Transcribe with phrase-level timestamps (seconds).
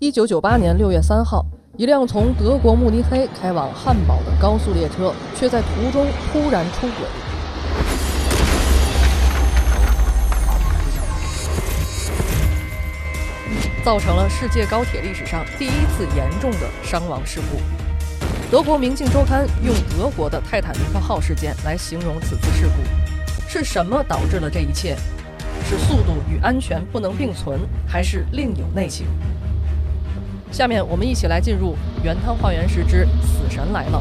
[0.00, 1.46] 一九九八年六月三号，
[1.76, 7.06] 一辆从德国慕尼黑开往汉堡的高速列车，却在途中突然出轨，
[13.84, 17.60] 造成了世界高铁历史上第一次严重的伤亡事故。
[18.50, 24.96] 德国《明镜周刊》用德国的泰坦尼克号事件来形容此次事故，是什么导致了这一切？
[25.66, 29.06] 是速度与安全不能并存，还是另有内情？
[30.54, 31.72] 下面我们一起来进入
[32.04, 34.00] 《原汤化原石之死神来了》。